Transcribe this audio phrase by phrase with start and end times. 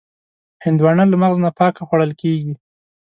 [0.65, 2.53] هندوانه له مغز نه پاکه خوړل کېږي.